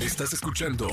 Estás 0.00 0.32
escuchando 0.32 0.88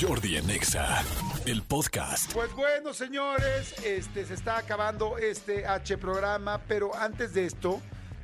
Jordi 0.00 0.36
en 0.36 0.48
Exa, 0.50 1.02
el 1.46 1.62
podcast. 1.62 2.32
Pues 2.32 2.52
bueno, 2.54 2.94
señores, 2.94 3.74
este 3.84 4.24
se 4.24 4.34
está 4.34 4.58
acabando 4.58 5.18
este 5.18 5.66
H 5.66 5.98
programa, 5.98 6.60
pero 6.68 6.94
antes 6.94 7.34
de 7.34 7.46
esto 7.46 7.80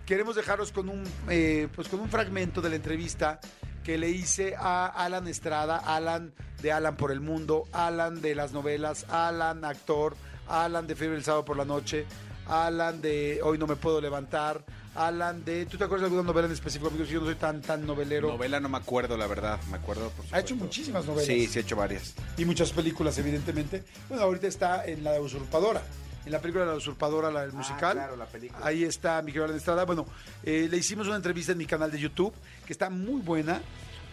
queremos 0.06 0.36
dejaros 0.36 0.70
con 0.70 0.88
un 0.88 1.04
eh, 1.28 1.68
pues 1.74 1.88
con 1.88 2.00
un 2.00 2.08
fragmento 2.08 2.60
de 2.60 2.70
la 2.70 2.76
entrevista 2.76 3.40
que 3.82 3.98
le 3.98 4.10
hice 4.10 4.54
a 4.56 4.86
Alan 4.86 5.26
Estrada, 5.28 5.78
Alan 5.78 6.32
de 6.62 6.72
Alan 6.72 6.96
por 6.96 7.10
el 7.10 7.20
Mundo, 7.20 7.64
Alan 7.72 8.20
de 8.20 8.34
las 8.34 8.52
novelas, 8.52 9.06
Alan 9.08 9.64
actor, 9.64 10.16
Alan 10.46 10.86
de 10.86 10.94
Fiebre 10.94 11.16
el 11.16 11.24
sábado 11.24 11.44
por 11.44 11.56
la 11.56 11.64
noche, 11.64 12.06
Alan 12.48 13.00
de 13.00 13.40
Hoy 13.42 13.58
no 13.58 13.66
me 13.66 13.76
puedo 13.76 14.00
levantar, 14.00 14.64
Alan 14.94 15.44
de 15.44 15.66
¿Tú 15.66 15.76
te 15.76 15.84
acuerdas 15.84 16.02
de 16.02 16.14
alguna 16.14 16.26
novela 16.26 16.46
en 16.46 16.52
específico? 16.52 16.88
Amigos, 16.88 17.08
yo 17.08 17.20
no 17.20 17.26
soy 17.26 17.36
tan 17.36 17.60
tan 17.60 17.86
novelero. 17.86 18.28
Novela 18.28 18.58
no 18.58 18.68
me 18.68 18.78
acuerdo, 18.78 19.16
la 19.16 19.26
verdad. 19.26 19.60
Me 19.70 19.76
acuerdo, 19.76 20.10
por 20.10 20.24
Ha 20.32 20.40
hecho 20.40 20.56
muchísimas 20.56 21.06
novelas. 21.06 21.26
Sí, 21.26 21.46
sí, 21.46 21.58
ha 21.58 21.62
hecho 21.62 21.76
varias. 21.76 22.14
y 22.36 22.44
muchas 22.44 22.72
películas, 22.72 23.16
evidentemente. 23.18 23.84
Bueno, 24.08 24.24
ahorita 24.24 24.46
está 24.48 24.84
en 24.86 25.04
la 25.04 25.20
Usurpadora. 25.20 25.82
En 26.26 26.32
la 26.32 26.40
película 26.40 26.66
la 26.66 26.74
Usurpadora, 26.74 27.30
la 27.30 27.42
del 27.42 27.52
musical. 27.52 27.92
claro, 27.92 28.16
la 28.16 28.26
película. 28.26 28.66
Ahí 28.66 28.84
está 28.84 29.22
Miguel 29.22 29.44
Alan 29.44 29.56
Estrada. 29.56 29.84
Bueno, 29.84 30.04
eh, 30.42 30.66
le 30.70 30.76
hicimos 30.76 31.06
una 31.06 31.16
entrevista 31.16 31.52
en 31.52 31.58
mi 31.58 31.66
canal 31.66 31.90
de 31.90 31.98
YouTube, 31.98 32.34
que 32.66 32.72
está 32.72 32.90
muy 32.90 33.20
buena. 33.20 33.60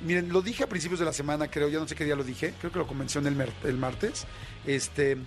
Miren, 0.02 0.30
lo 0.32 0.42
dije 0.42 0.64
a 0.64 0.68
principios 0.68 1.00
de 1.00 1.06
la 1.06 1.14
semana, 1.14 1.48
creo, 1.50 1.68
ya 1.68 1.80
no 1.80 1.88
sé 1.88 1.96
qué 1.96 2.04
día 2.06 2.16
lo 2.16 2.24
dije, 2.24 2.54
creo 2.60 2.72
que 2.72 2.80
lo 2.80 2.86
convenció 2.88 3.22
el, 3.22 3.54
el 3.64 3.78
martes. 3.78 4.26
Este, 4.66 5.18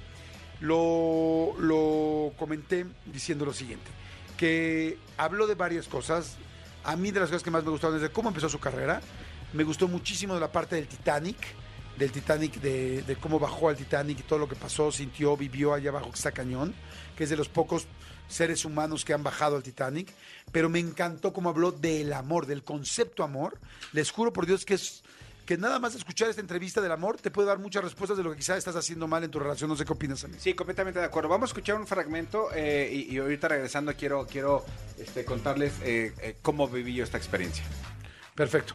lo, 0.61 1.55
lo 1.59 2.33
comenté 2.37 2.87
diciendo 3.07 3.45
lo 3.45 3.53
siguiente, 3.53 3.91
que 4.37 4.99
habló 5.17 5.47
de 5.47 5.55
varias 5.55 5.89
cosas. 5.89 6.37
A 6.85 6.97
mí 6.97 7.11
de 7.11 7.21
las 7.21 7.29
cosas 7.29 7.43
que 7.43 7.51
más 7.51 7.65
me 7.65 7.71
gustaron 7.71 7.97
es 7.97 8.03
de 8.03 8.11
cómo 8.11 8.29
empezó 8.29 8.49
su 8.49 8.61
carrera. 8.61 9.01
Me 9.53 9.65
gustó 9.65 9.89
muchísimo 9.89 10.39
la 10.39 10.51
parte 10.51 10.77
del 10.77 10.87
Titanic, 10.87 11.37
del 11.99 12.13
Titanic, 12.13 12.61
de, 12.61 13.03
de 13.03 13.17
cómo 13.17 13.39
bajó 13.39 13.69
al 13.69 13.77
Titanic 13.77 14.21
y 14.21 14.23
todo 14.23 14.39
lo 14.39 14.49
que 14.49 14.57
pasó, 14.57 14.93
sintió, 14.93 15.37
vivió 15.37 15.75
allá 15.75 15.91
abajo, 15.91 16.11
que 16.11 16.17
está 16.17 16.33
cañón, 16.33 16.75
que 17.17 17.25
es 17.25 17.31
de 17.31 17.37
los 17.37 17.49
pocos 17.49 17.87
seres 18.29 18.65
humanos 18.65 19.05
que 19.05 19.15
han 19.15 19.23
bajado 19.23 19.57
al 19.57 19.63
Titanic. 19.63 20.13
Pero 20.53 20.69
me 20.69 20.79
encantó 20.79 21.33
cómo 21.33 21.49
habló 21.51 21.73
del 21.73 22.13
amor, 22.13 22.47
del 22.47 22.63
concepto 22.63 23.23
amor. 23.25 23.59
Les 23.93 24.11
juro 24.11 24.33
por 24.33 24.47
Dios 24.47 24.65
que 24.65 24.75
es 24.75 25.03
que 25.49 25.57
nada 25.57 25.79
más 25.79 25.95
escuchar 25.95 26.29
esta 26.29 26.43
entrevista 26.43 26.83
del 26.83 26.93
amor 26.93 27.17
te 27.17 27.31
puede 27.31 27.49
dar 27.49 27.59
muchas 27.59 27.83
respuestas 27.83 28.19
de 28.19 28.23
lo 28.23 28.33
que 28.33 28.37
quizás 28.37 28.59
estás 28.59 28.77
haciendo 28.77 29.09
mal 29.09 29.25
en 29.25 29.31
tu 29.31 29.39
relación. 29.39 29.71
No 29.71 29.77
sé 29.77 29.87
qué 29.87 29.95
opinas, 29.95 30.23
amigo. 30.23 30.39
Sí, 30.39 30.53
completamente 30.53 30.99
de 31.01 31.07
acuerdo. 31.07 31.31
Vamos 31.31 31.49
a 31.49 31.51
escuchar 31.53 31.77
un 31.77 31.87
fragmento 31.87 32.51
eh, 32.55 32.91
y, 32.93 33.15
y 33.15 33.19
ahorita 33.19 33.49
regresando 33.49 33.95
quiero, 33.97 34.27
quiero 34.27 34.67
este, 34.99 35.25
contarles 35.25 35.73
eh, 35.81 36.13
eh, 36.21 36.37
cómo 36.43 36.69
viví 36.69 36.93
yo 36.93 37.03
esta 37.03 37.17
experiencia. 37.17 37.65
Perfecto. 38.35 38.75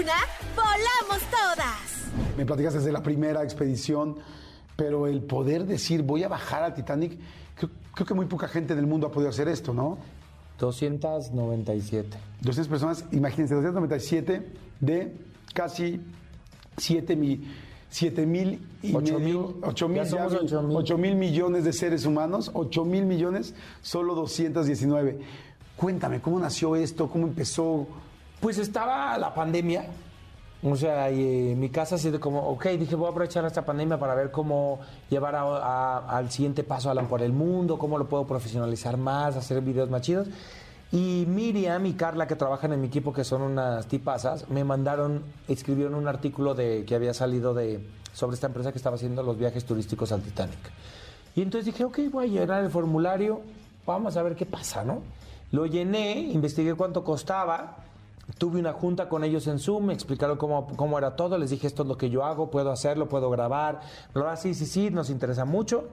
una, 0.01 0.13
volamos 0.55 1.21
todas. 1.29 2.35
Me 2.37 2.45
platicas 2.45 2.73
desde 2.73 2.91
la 2.91 3.03
primera 3.03 3.43
expedición, 3.43 4.17
pero 4.75 5.07
el 5.07 5.21
poder 5.21 5.65
decir 5.65 6.01
voy 6.01 6.23
a 6.23 6.27
bajar 6.27 6.63
al 6.63 6.73
Titanic, 6.73 7.17
creo, 7.55 7.69
creo 7.93 8.07
que 8.07 8.13
muy 8.13 8.25
poca 8.25 8.47
gente 8.47 8.73
en 8.73 8.79
el 8.79 8.87
mundo 8.87 9.07
ha 9.07 9.11
podido 9.11 9.29
hacer 9.29 9.47
esto, 9.47 9.73
¿no? 9.73 9.97
297. 10.59 12.17
200 12.41 12.67
personas, 12.67 13.05
imagínense, 13.11 13.55
297 13.55 14.47
de 14.79 15.15
casi 15.53 15.99
7 16.77 17.15
mil, 17.15 17.47
7 17.89 18.25
mil 18.25 18.59
y 18.81 18.95
Ocho 18.95 19.19
medio, 19.19 19.41
mil. 19.47 19.55
8 19.63 19.87
mil, 19.87 20.03
Ya 20.03 20.09
ya, 20.09 20.25
ocho 20.27 20.61
mil. 20.63 20.77
8 20.77 20.97
mil 20.97 21.15
millones 21.15 21.63
de 21.63 21.73
seres 21.73 22.05
humanos, 22.05 22.49
8 22.53 22.85
mil 22.85 23.05
millones, 23.05 23.53
solo 23.81 24.15
219. 24.15 25.19
Cuéntame, 25.75 26.21
¿cómo 26.21 26.39
nació 26.39 26.75
esto? 26.75 27.09
¿Cómo 27.09 27.27
empezó? 27.27 27.87
Pues 28.41 28.57
estaba 28.57 29.17
la 29.17 29.33
pandemia. 29.33 29.85
O 30.63 30.75
sea, 30.75 31.09
y, 31.09 31.51
eh, 31.51 31.55
mi 31.55 31.69
casa 31.69 31.95
así 31.95 32.11
de 32.11 32.19
como, 32.19 32.39
ok, 32.49 32.67
dije, 32.77 32.93
voy 32.95 33.07
a 33.07 33.11
aprovechar 33.11 33.43
esta 33.45 33.65
pandemia 33.65 33.97
para 33.99 34.13
ver 34.13 34.29
cómo 34.29 34.79
llevar 35.09 35.35
a- 35.35 35.41
a- 35.41 36.17
al 36.17 36.29
siguiente 36.29 36.63
paso 36.63 36.89
a 36.89 36.91
Alan 36.91 37.07
por 37.07 37.23
el 37.23 37.33
mundo, 37.33 37.79
cómo 37.79 37.97
lo 37.97 38.07
puedo 38.07 38.27
profesionalizar 38.27 38.95
más, 38.97 39.35
hacer 39.35 39.61
videos 39.61 39.89
más 39.89 40.01
chidos. 40.01 40.27
Y 40.91 41.25
Miriam 41.27 41.83
y 41.87 41.93
Carla, 41.93 42.27
que 42.27 42.35
trabajan 42.35 42.73
en 42.73 42.81
mi 42.81 42.87
equipo, 42.87 43.11
que 43.11 43.23
son 43.23 43.41
unas 43.41 43.87
tipazas, 43.87 44.49
me 44.49 44.63
mandaron, 44.63 45.23
escribieron 45.47 45.95
un 45.95 46.07
artículo 46.07 46.53
de, 46.53 46.83
que 46.85 46.93
había 46.93 47.13
salido 47.15 47.53
de, 47.55 47.79
sobre 48.13 48.35
esta 48.35 48.45
empresa 48.47 48.71
que 48.71 48.77
estaba 48.77 48.97
haciendo 48.97 49.23
los 49.23 49.37
viajes 49.39 49.65
turísticos 49.65 50.11
al 50.11 50.21
Titanic. 50.21 50.59
Y 51.33 51.41
entonces 51.41 51.65
dije, 51.67 51.85
ok, 51.85 51.97
voy 52.11 52.25
a 52.25 52.41
llenar 52.41 52.63
el 52.63 52.69
formulario, 52.69 53.41
vamos 53.87 54.15
a 54.17 54.21
ver 54.21 54.35
qué 54.35 54.45
pasa, 54.45 54.83
¿no? 54.83 55.01
Lo 55.51 55.65
llené, 55.65 56.19
investigué 56.19 56.75
cuánto 56.75 57.03
costaba, 57.03 57.77
tuve 58.37 58.59
una 58.59 58.73
junta 58.73 59.09
con 59.09 59.23
ellos 59.23 59.47
en 59.47 59.59
Zoom, 59.59 59.85
me 59.85 59.93
explicaron 59.93 60.37
cómo, 60.37 60.67
cómo 60.75 60.97
era 60.97 61.15
todo, 61.15 61.37
les 61.37 61.49
dije, 61.49 61.67
esto 61.67 61.83
es 61.83 61.89
lo 61.89 61.97
que 61.97 62.09
yo 62.09 62.23
hago, 62.23 62.51
puedo 62.51 62.71
hacerlo, 62.71 63.07
puedo 63.07 63.29
grabar, 63.29 63.81
bla, 64.13 64.23
bla, 64.23 64.35
sí, 64.35 64.53
sí, 64.53 64.89
nos 64.89 65.09
interesa 65.09 65.45
mucho. 65.45 65.89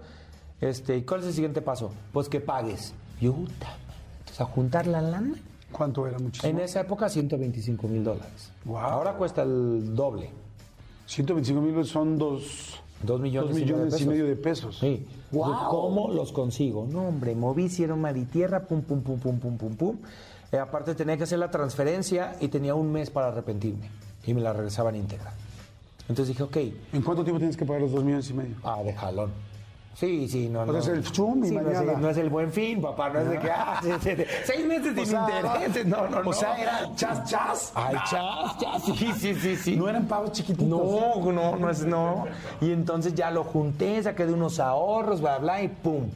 Este, 0.61 0.97
¿y 0.97 1.03
¿Cuál 1.03 1.21
es 1.21 1.27
el 1.27 1.33
siguiente 1.35 1.63
paso? 1.63 1.93
Pues 2.13 2.29
que 2.29 2.41
pagues. 2.41 2.95
Yo. 3.21 3.35
Entonces, 3.35 4.41
a 4.41 4.45
juntar 4.45 4.87
la 4.87 5.01
lana. 5.01 5.35
¿Cuánto 5.71 6.07
era? 6.07 6.19
Muchísimo. 6.19 6.51
En 6.51 6.61
esa 6.61 6.81
época, 6.81 7.09
125 7.09 7.89
mil 7.89 8.03
dólares. 8.03 8.53
Wow. 8.65 8.79
Ahora 8.79 9.15
cuesta 9.15 9.43
el 9.43 9.95
doble. 9.95 10.31
125 11.07 11.61
mil 11.61 11.85
son 11.85 12.19
dos, 12.19 12.81
Dos 13.03 13.21
millones, 13.21 13.51
dos 13.51 13.59
y 13.59 13.63
medio 13.63 13.77
de 13.77 13.85
millones 13.85 13.95
y 13.95 13.97
pesos. 13.97 14.09
medio 14.09 14.27
de 14.27 14.37
pesos. 14.37 14.79
Sí. 14.79 15.07
Dije, 15.31 15.45
¿Cómo 15.71 16.11
los 16.13 16.33
consigo? 16.33 16.87
No, 16.91 17.09
hombre, 17.09 17.35
moví, 17.35 17.65
hicieron 17.65 18.01
mar 18.01 18.17
y 18.17 18.25
tierra, 18.25 18.65
pum, 18.65 18.83
pum, 18.83 19.03
pum, 19.03 19.19
pum, 19.19 19.39
pum, 19.39 19.57
pum, 19.57 19.77
pum. 19.77 19.97
Eh, 20.53 20.59
aparte 20.59 20.95
tenía 20.95 21.17
que 21.17 21.25
hacer 21.25 21.39
la 21.39 21.51
transferencia 21.51 22.37
y 22.41 22.49
tenía 22.49 22.75
un 22.75 22.91
mes 22.91 23.11
para 23.11 23.29
arrepentirme. 23.29 23.91
Y 24.27 24.35
me 24.35 24.41
la 24.41 24.53
regresaban 24.53 24.97
íntegra. 24.97 25.33
Entonces 26.09 26.29
dije, 26.29 26.43
ok, 26.43 26.57
¿En 26.95 27.03
cuánto 27.03 27.23
tiempo 27.23 27.39
tienes 27.39 27.57
que 27.57 27.67
pagar 27.67 27.83
los 27.83 27.93
dos 27.93 28.03
millones 28.03 28.29
y 28.31 28.35
medio? 28.35 28.57
ah, 28.65 28.83
de 28.83 28.95
jalón. 28.95 29.31
Sí, 29.95 30.29
sí, 30.29 30.49
no, 30.49 30.65
no. 30.65 30.79
es 30.79 30.87
el 30.87 31.05
zoom 31.05 31.45
y 31.45 31.49
Sí, 31.49 31.55
no, 31.57 31.69
es, 31.71 31.79
mañana. 31.79 31.99
no 31.99 32.09
es 32.09 32.17
el 32.19 32.31
buen 32.31 32.53
fin, 32.53 32.81
papá, 32.81 33.11
no 33.11 33.19
es 33.19 33.31
de 33.31 33.39
que, 33.41 33.51
ah, 33.51 33.81
sí, 33.83 33.91
sí, 34.01 34.11
sí. 34.17 34.23
seis 34.45 34.65
meses 34.65 34.95
sin 35.09 35.19
intereses, 35.19 35.87
no, 35.87 36.09
no, 36.09 36.23
no. 36.23 36.31
O 36.31 36.33
sea, 36.33 36.57
era 36.57 36.95
chas, 36.95 37.25
chas. 37.29 37.73
Ay, 37.75 37.97
chas, 38.09 38.59
chas, 38.59 38.83
sí, 38.85 39.13
sí, 39.19 39.35
sí, 39.35 39.57
sí. 39.57 39.77
No 39.77 39.89
eran 39.89 40.07
pagos 40.07 40.31
chiquititos. 40.33 40.69
No, 40.69 41.33
no, 41.33 41.57
no 41.57 41.69
es 41.69 41.85
no. 41.85 42.27
Y 42.61 42.71
entonces 42.71 43.13
ya 43.15 43.33
lo 43.33 43.43
junté, 43.43 44.01
saqué 44.01 44.25
de 44.25 44.33
unos 44.35 44.61
ahorros, 44.61 45.21
bla, 45.21 45.39
bla, 45.39 45.63
y 45.63 45.69
pum. 45.69 46.09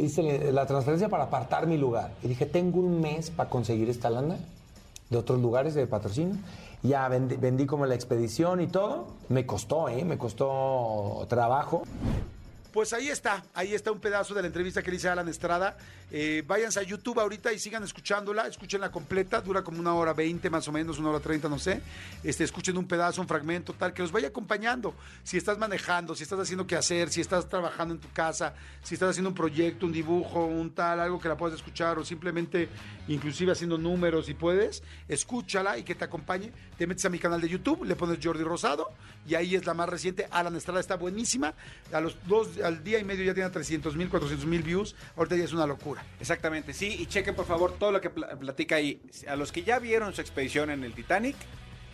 Hice 0.00 0.52
la 0.52 0.66
transferencia 0.66 1.08
para 1.08 1.24
apartar 1.24 1.66
mi 1.66 1.76
lugar. 1.78 2.12
Y 2.22 2.28
dije, 2.28 2.46
tengo 2.46 2.80
un 2.80 3.00
mes 3.00 3.30
para 3.30 3.48
conseguir 3.48 3.88
esta 3.88 4.10
lana 4.10 4.36
de 5.10 5.16
otros 5.16 5.40
lugares 5.40 5.74
de 5.74 5.86
patrocinio. 5.86 6.36
Ya 6.82 7.06
vendí, 7.08 7.36
vendí 7.36 7.66
como 7.66 7.86
la 7.86 7.94
expedición 7.94 8.60
y 8.60 8.66
todo. 8.66 9.06
Me 9.28 9.46
costó, 9.46 9.88
¿eh? 9.88 10.04
Me 10.04 10.18
costó 10.18 11.26
trabajo. 11.28 11.82
Pues 12.72 12.92
ahí 12.92 13.08
está, 13.08 13.42
ahí 13.52 13.74
está 13.74 13.90
un 13.90 13.98
pedazo 13.98 14.32
de 14.32 14.42
la 14.42 14.46
entrevista 14.46 14.80
que 14.80 14.90
le 14.90 14.96
hice 14.96 15.08
Alan 15.08 15.28
Estrada. 15.28 15.76
Eh, 16.12 16.42
váyanse 16.46 16.78
a 16.78 16.82
YouTube 16.82 17.18
ahorita 17.18 17.52
y 17.52 17.58
sigan 17.58 17.82
escuchándola, 17.82 18.46
escúchenla 18.46 18.90
completa, 18.90 19.40
dura 19.40 19.62
como 19.62 19.80
una 19.80 19.94
hora 19.94 20.12
veinte 20.12 20.50
más 20.50 20.66
o 20.68 20.72
menos, 20.72 20.98
una 20.98 21.10
hora 21.10 21.20
treinta, 21.20 21.48
no 21.48 21.58
sé. 21.58 21.82
Este, 22.22 22.44
escuchen 22.44 22.76
un 22.78 22.86
pedazo, 22.86 23.20
un 23.20 23.28
fragmento, 23.28 23.72
tal, 23.72 23.92
que 23.92 24.02
los 24.02 24.12
vaya 24.12 24.28
acompañando. 24.28 24.94
Si 25.24 25.36
estás 25.36 25.58
manejando, 25.58 26.14
si 26.14 26.22
estás 26.22 26.38
haciendo 26.38 26.66
qué 26.66 26.76
hacer, 26.76 27.10
si 27.10 27.20
estás 27.20 27.48
trabajando 27.48 27.94
en 27.94 28.00
tu 28.00 28.10
casa, 28.12 28.54
si 28.82 28.94
estás 28.94 29.10
haciendo 29.10 29.30
un 29.30 29.34
proyecto, 29.34 29.86
un 29.86 29.92
dibujo, 29.92 30.44
un 30.46 30.70
tal, 30.70 31.00
algo 31.00 31.20
que 31.20 31.28
la 31.28 31.36
puedas 31.36 31.56
escuchar, 31.56 31.98
o 31.98 32.04
simplemente, 32.04 32.68
inclusive 33.08 33.52
haciendo 33.52 33.78
números, 33.78 34.26
si 34.26 34.34
puedes, 34.34 34.82
escúchala 35.08 35.76
y 35.76 35.82
que 35.82 35.96
te 35.96 36.04
acompañe. 36.04 36.52
Te 36.78 36.86
metes 36.86 37.04
a 37.04 37.08
mi 37.08 37.18
canal 37.18 37.40
de 37.40 37.48
YouTube, 37.48 37.84
le 37.84 37.96
pones 37.96 38.18
Jordi 38.22 38.44
Rosado, 38.44 38.90
y 39.26 39.34
ahí 39.34 39.54
es 39.54 39.66
la 39.66 39.74
más 39.74 39.88
reciente. 39.88 40.26
Alan 40.30 40.56
Estrada 40.56 40.80
está 40.80 40.96
buenísima. 40.96 41.54
A 41.92 42.00
los 42.00 42.16
dos 42.26 42.59
al 42.62 42.82
día 42.84 42.98
y 42.98 43.04
medio 43.04 43.24
ya 43.24 43.34
tiene 43.34 43.50
300 43.50 43.96
mil, 43.96 44.08
400 44.08 44.46
mil 44.46 44.62
views. 44.62 44.94
Ahorita 45.16 45.36
ya 45.36 45.44
es 45.44 45.52
una 45.52 45.66
locura. 45.66 46.04
Exactamente, 46.20 46.72
sí, 46.72 46.96
y 46.98 47.06
chequen 47.06 47.34
por 47.34 47.46
favor 47.46 47.76
todo 47.78 47.92
lo 47.92 48.00
que 48.00 48.10
pla- 48.10 48.38
platica 48.38 48.76
ahí. 48.76 49.00
A 49.28 49.36
los 49.36 49.52
que 49.52 49.62
ya 49.62 49.78
vieron 49.78 50.14
su 50.14 50.20
expedición 50.20 50.70
en 50.70 50.84
el 50.84 50.92
Titanic, 50.94 51.36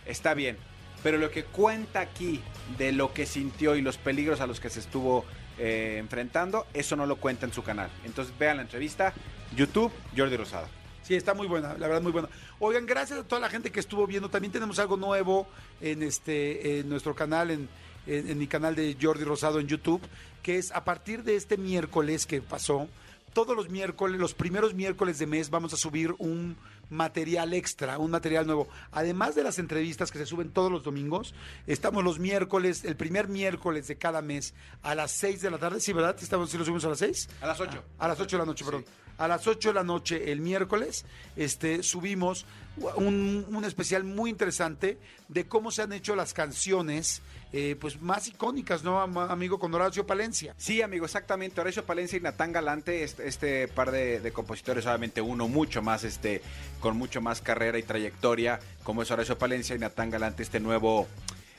está 0.05 0.33
bien. 0.33 0.57
Pero 1.03 1.17
lo 1.17 1.29
que 1.29 1.43
cuenta 1.43 1.99
aquí 2.01 2.41
de 2.77 2.91
lo 2.91 3.13
que 3.13 3.25
sintió 3.25 3.75
y 3.75 3.81
los 3.81 3.97
peligros 3.97 4.41
a 4.41 4.47
los 4.47 4.59
que 4.59 4.69
se 4.69 4.79
estuvo 4.79 5.25
eh, 5.59 5.97
enfrentando, 5.99 6.65
eso 6.73 6.95
no 6.95 7.05
lo 7.05 7.17
cuenta 7.17 7.45
en 7.45 7.53
su 7.53 7.63
canal. 7.63 7.89
Entonces 8.03 8.33
vean 8.37 8.57
la 8.57 8.63
entrevista, 8.63 9.13
YouTube, 9.55 9.91
Jordi 10.15 10.35
Rosado. 10.37 10.67
Sí, 11.03 11.15
está 11.15 11.33
muy 11.33 11.47
buena, 11.47 11.75
la 11.77 11.87
verdad 11.87 12.01
muy 12.01 12.11
buena. 12.11 12.27
Oigan, 12.59 12.85
gracias 12.85 13.19
a 13.19 13.23
toda 13.23 13.39
la 13.39 13.49
gente 13.49 13.71
que 13.71 13.79
estuvo 13.79 14.05
viendo. 14.05 14.29
También 14.29 14.51
tenemos 14.51 14.77
algo 14.79 14.97
nuevo 14.97 15.47
en 15.79 16.03
este 16.03 16.79
en 16.79 16.89
nuestro 16.89 17.15
canal, 17.15 17.51
en, 17.51 17.69
en- 18.07 18.29
en 18.29 18.37
mi 18.37 18.47
canal 18.47 18.75
de 18.75 18.95
Jordi 18.99 19.23
Rosado 19.23 19.59
en 19.59 19.67
YouTube, 19.67 20.01
que 20.43 20.57
es 20.57 20.71
a 20.71 20.83
partir 20.83 21.23
de 21.23 21.35
este 21.35 21.57
miércoles 21.57 22.25
que 22.25 22.41
pasó, 22.41 22.87
todos 23.33 23.55
los 23.55 23.69
miércoles, 23.69 24.19
los 24.19 24.33
primeros 24.33 24.73
miércoles 24.73 25.19
de 25.19 25.27
mes 25.27 25.49
vamos 25.49 25.71
a 25.73 25.77
subir 25.77 26.15
un 26.17 26.55
material 26.89 27.53
extra, 27.53 27.97
un 27.99 28.09
material 28.09 28.47
nuevo. 28.47 28.67
Además 28.91 29.35
de 29.35 29.43
las 29.43 29.59
entrevistas 29.59 30.09
que 30.09 30.17
se 30.17 30.25
suben 30.25 30.49
todos 30.49 30.71
los 30.71 30.83
domingos, 30.83 31.35
estamos 31.67 32.03
los 32.03 32.17
miércoles, 32.17 32.83
el 32.85 32.95
primer 32.95 33.27
miércoles 33.27 33.87
de 33.87 33.97
cada 33.97 34.21
mes 34.21 34.53
a 34.81 34.95
las 34.95 35.11
6 35.11 35.41
de 35.41 35.51
la 35.51 35.57
tarde, 35.57 35.81
¿sí, 35.81 35.91
verdad? 35.93 36.15
¿Estamos, 36.19 36.49
si 36.49 36.57
lo 36.57 36.63
subimos 36.63 36.85
a 36.85 36.89
las 36.89 36.99
6? 36.99 37.29
A 37.41 37.47
las 37.47 37.59
8. 37.59 37.83
A 37.99 38.07
las 38.07 38.19
8 38.19 38.37
de 38.37 38.39
la 38.41 38.45
noche, 38.45 38.63
perdón. 38.65 38.85
A 39.17 39.27
las 39.27 39.45
8 39.45 39.69
de 39.69 39.73
la 39.75 39.83
noche 39.83 40.31
el 40.31 40.39
miércoles 40.41 41.03
este, 41.35 41.83
subimos 41.83 42.45
un, 42.95 43.63
especial 43.65 44.03
muy 44.03 44.29
interesante 44.29 44.97
de 45.27 45.47
cómo 45.47 45.71
se 45.71 45.81
han 45.81 45.93
hecho 45.93 46.15
las 46.15 46.33
canciones 46.33 47.21
eh, 47.53 47.75
pues 47.79 48.01
más 48.01 48.27
icónicas, 48.27 48.83
¿no, 48.83 48.99
am- 48.99 49.17
amigo? 49.17 49.57
Con 49.57 49.73
Horacio 49.73 50.05
Palencia. 50.05 50.53
Sí, 50.57 50.81
amigo, 50.81 51.05
exactamente. 51.05 51.61
Horacio 51.61 51.85
Palencia 51.85 52.17
y 52.17 52.21
Natán 52.21 52.51
Galante, 52.51 53.03
este, 53.03 53.27
este 53.27 53.67
par 53.67 53.91
de, 53.91 54.19
de 54.19 54.31
compositores, 54.31 54.85
obviamente 54.85 55.21
uno 55.21 55.47
mucho 55.47 55.81
más, 55.81 56.03
este, 56.03 56.41
con 56.79 56.97
mucho 56.97 57.21
más 57.21 57.41
carrera 57.41 57.77
y 57.79 57.83
trayectoria, 57.83 58.59
como 58.83 59.01
es 59.01 59.11
Horacio 59.11 59.37
Palencia 59.37 59.75
y 59.75 59.79
Natán 59.79 60.09
Galante, 60.09 60.43
este 60.43 60.59
nuevo, 60.59 61.07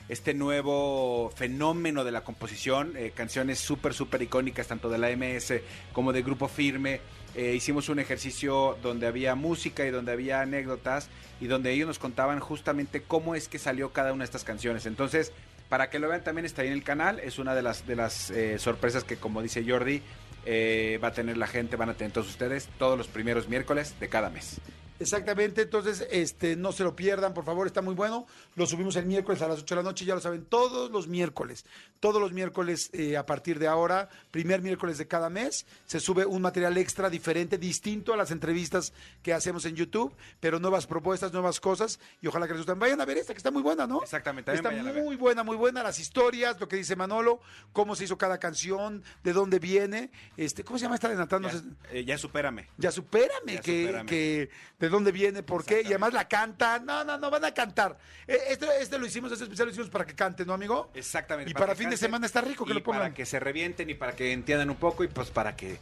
este 0.09 0.33
nuevo 0.33 1.31
fenómeno 1.35 2.03
de 2.03 2.11
la 2.11 2.23
composición, 2.23 2.93
eh, 2.97 3.11
canciones 3.15 3.59
súper, 3.59 3.93
súper 3.93 4.21
icónicas, 4.21 4.67
tanto 4.67 4.89
de 4.89 4.97
la 4.97 5.09
MS 5.11 5.61
como 5.93 6.11
de 6.11 6.23
Grupo 6.23 6.47
Firme. 6.47 6.99
Eh, 7.35 7.53
hicimos 7.55 7.89
un 7.89 7.99
ejercicio 7.99 8.77
donde 8.81 9.07
había 9.07 9.35
música 9.35 9.85
y 9.85 9.91
donde 9.91 10.11
había 10.11 10.41
anécdotas 10.41 11.09
y 11.39 11.47
donde 11.47 11.71
ellos 11.71 11.87
nos 11.87 11.99
contaban 11.99 12.39
justamente 12.39 13.03
cómo 13.03 13.35
es 13.35 13.47
que 13.47 13.59
salió 13.59 13.93
cada 13.93 14.11
una 14.11 14.23
de 14.23 14.25
estas 14.25 14.43
canciones. 14.43 14.85
Entonces, 14.87 15.31
para 15.69 15.91
que 15.91 15.99
lo 15.99 16.09
vean 16.09 16.23
también 16.23 16.45
está 16.45 16.63
ahí 16.63 16.67
en 16.67 16.73
el 16.73 16.83
canal. 16.83 17.19
Es 17.19 17.39
una 17.39 17.55
de 17.55 17.61
las, 17.61 17.85
de 17.85 17.95
las 17.95 18.31
eh, 18.31 18.57
sorpresas 18.57 19.03
que, 19.03 19.17
como 19.17 19.41
dice 19.41 19.63
Jordi, 19.65 20.01
eh, 20.45 20.99
va 21.01 21.09
a 21.09 21.13
tener 21.13 21.37
la 21.37 21.47
gente, 21.47 21.75
van 21.75 21.89
a 21.89 21.93
tener 21.93 22.11
todos 22.11 22.27
ustedes 22.27 22.69
todos 22.77 22.97
los 22.97 23.07
primeros 23.07 23.47
miércoles 23.47 23.95
de 23.99 24.09
cada 24.09 24.29
mes. 24.29 24.59
Exactamente, 24.99 25.61
entonces 25.61 26.05
este 26.11 26.55
no 26.55 26.71
se 26.71 26.83
lo 26.83 26.95
pierdan, 26.95 27.33
por 27.33 27.45
favor, 27.45 27.65
está 27.67 27.81
muy 27.81 27.95
bueno. 27.95 28.27
Lo 28.55 28.65
subimos 28.65 28.95
el 28.97 29.05
miércoles 29.05 29.41
a 29.41 29.47
las 29.47 29.59
8 29.61 29.75
de 29.75 29.81
la 29.81 29.89
noche, 29.89 30.05
ya 30.05 30.13
lo 30.15 30.21
saben, 30.21 30.45
todos 30.45 30.91
los 30.91 31.07
miércoles. 31.07 31.65
Todos 31.99 32.21
los 32.21 32.31
miércoles 32.33 32.89
eh, 32.93 33.17
a 33.17 33.25
partir 33.25 33.59
de 33.59 33.67
ahora, 33.67 34.09
primer 34.31 34.61
miércoles 34.61 34.97
de 34.97 35.07
cada 35.07 35.29
mes, 35.29 35.65
se 35.85 35.99
sube 35.99 36.25
un 36.25 36.41
material 36.41 36.77
extra 36.77 37.09
diferente, 37.09 37.57
distinto 37.57 38.13
a 38.13 38.17
las 38.17 38.31
entrevistas 38.31 38.93
que 39.23 39.33
hacemos 39.33 39.65
en 39.65 39.75
YouTube, 39.75 40.13
pero 40.39 40.59
nuevas 40.59 40.85
propuestas, 40.87 41.31
nuevas 41.33 41.59
cosas, 41.59 41.99
y 42.21 42.27
ojalá 42.27 42.45
que 42.47 42.53
les 42.53 42.61
gusten. 42.61 42.79
Vayan 42.79 43.01
a 43.01 43.05
ver 43.05 43.17
esta, 43.17 43.33
que 43.33 43.37
está 43.37 43.51
muy 43.51 43.61
buena, 43.61 43.87
¿no? 43.87 44.01
Exactamente, 44.03 44.53
Está 44.53 44.69
vayan 44.69 44.87
a 44.87 44.91
ver. 44.91 45.03
muy 45.03 45.15
buena, 45.15 45.43
muy 45.43 45.55
buena, 45.55 45.81
las 45.83 45.99
historias, 45.99 46.59
lo 46.59 46.67
que 46.67 46.75
dice 46.75 46.95
Manolo, 46.95 47.39
cómo 47.73 47.95
se 47.95 48.03
hizo 48.05 48.17
cada 48.17 48.37
canción, 48.37 49.03
de 49.23 49.33
dónde 49.33 49.59
viene, 49.59 50.11
este, 50.37 50.63
¿cómo 50.63 50.77
se 50.79 50.83
llama 50.83 50.95
esta 50.95 51.09
de 51.09 51.15
Natán? 51.15 51.41
No 51.41 51.49
Ya, 51.49 51.57
sé. 51.57 51.63
eh, 51.91 52.05
ya 52.05 52.17
supérame. 52.17 52.67
Ya 52.77 52.91
supérame, 52.91 53.53
Ya 53.55 53.61
que, 53.61 53.81
supérame. 53.85 54.09
que 54.09 54.49
de 54.89 54.95
dónde 54.95 55.11
viene, 55.11 55.43
por 55.43 55.63
qué, 55.63 55.81
y 55.83 55.87
además 55.87 56.13
la 56.13 56.27
cantan. 56.27 56.85
No, 56.85 57.03
no, 57.03 57.17
no, 57.17 57.29
van 57.29 57.45
a 57.45 57.53
cantar. 57.53 57.97
Eh, 58.27 58.37
Este, 58.49 58.67
este 58.81 58.97
lo 58.97 59.05
hicimos, 59.05 59.31
este 59.31 59.45
especial 59.45 59.67
lo 59.67 59.71
hicimos 59.71 59.89
para 59.89 60.05
que 60.05 60.15
canten, 60.15 60.47
¿no, 60.47 60.53
amigo? 60.53 60.91
Exactamente. 60.93 61.51
Y 61.51 61.53
para, 61.53 61.75
fin 61.75 61.89
de 61.89 61.97
semana 61.97 62.25
está 62.25 62.41
rico 62.41 62.65
que 62.65 62.71
y 62.71 62.75
lo 62.75 62.83
pongan. 62.83 63.01
Para 63.01 63.13
que 63.13 63.25
se 63.25 63.39
revienten 63.39 63.89
y 63.89 63.93
para 63.93 64.13
que 64.13 64.33
entiendan 64.33 64.69
un 64.69 64.77
poco 64.77 65.03
y 65.03 65.07
pues 65.07 65.29
para 65.29 65.55
que 65.55 65.79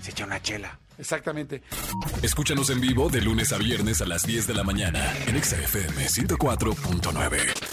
se 0.00 0.10
eche 0.10 0.24
una 0.24 0.40
chela. 0.40 0.78
Exactamente. 0.98 1.62
Escúchanos 2.22 2.70
en 2.70 2.80
vivo 2.80 3.08
de 3.08 3.22
lunes 3.22 3.52
a 3.52 3.58
viernes 3.58 4.02
a 4.02 4.06
las 4.06 4.24
10 4.26 4.46
de 4.46 4.54
la 4.54 4.62
mañana 4.62 5.12
en 5.26 5.36
Exa 5.36 5.56
FM 5.56 6.06
104.9. 6.06 7.71